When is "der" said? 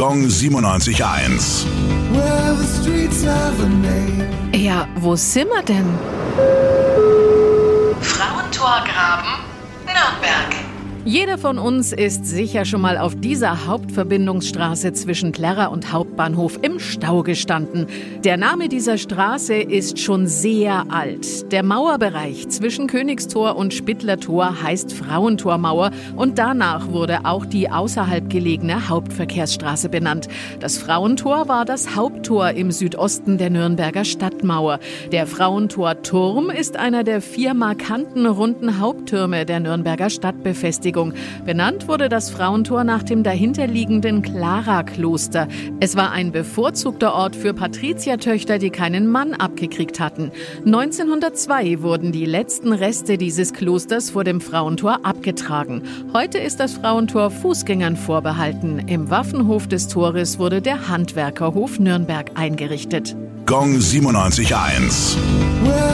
18.22-18.36, 21.52-21.62, 33.38-33.48, 35.12-35.26, 37.04-37.22, 39.46-39.60, 60.60-60.88